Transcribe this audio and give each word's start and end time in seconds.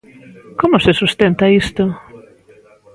¿Como 0.59 0.77
se 0.85 0.91
sustenta 1.01 1.45
isto? 1.61 1.83